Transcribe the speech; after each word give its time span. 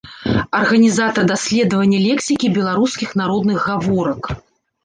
Арганізатар 0.59 1.23
даследавання 1.33 1.99
лексікі 2.07 2.47
беларускіх 2.57 3.15
народных 3.23 3.57
гаворак. 3.69 4.23